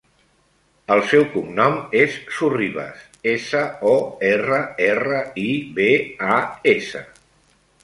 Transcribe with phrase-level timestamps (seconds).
[0.93, 3.05] El seu cognom és Sorribas:
[3.35, 3.61] essa,
[3.91, 3.93] o,
[4.33, 5.47] erra, erra, i,
[5.79, 5.89] be,
[6.39, 6.43] a,
[6.77, 7.07] essa.